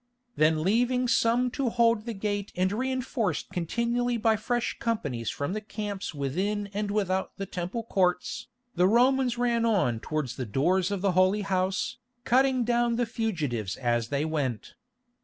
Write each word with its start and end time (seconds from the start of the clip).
Then 0.35 0.63
leaving 0.63 1.07
some 1.07 1.51
to 1.51 1.69
hold 1.69 2.05
the 2.07 2.15
gate 2.15 2.51
and 2.55 2.71
reinforced 2.71 3.51
continually 3.51 4.17
by 4.17 4.35
fresh 4.35 4.79
companies 4.79 5.29
from 5.29 5.53
the 5.53 5.61
camps 5.61 6.11
within 6.11 6.69
and 6.73 6.89
without 6.89 7.37
the 7.37 7.45
Temple 7.45 7.83
courts, 7.83 8.47
the 8.73 8.87
Romans 8.87 9.37
ran 9.37 9.63
on 9.63 9.99
towards 9.99 10.37
the 10.37 10.45
doors 10.47 10.89
of 10.89 11.01
the 11.03 11.11
Holy 11.11 11.41
House, 11.43 11.97
cutting 12.23 12.63
down 12.63 12.95
the 12.95 13.05
fugitives 13.05 13.75
as 13.77 14.07
they 14.07 14.25
went. 14.25 14.73